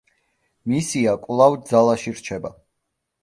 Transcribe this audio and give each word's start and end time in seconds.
მისია 0.73 1.13
კვლავ 1.27 1.59
ძალაში 1.71 2.13
რჩება. 2.21 2.51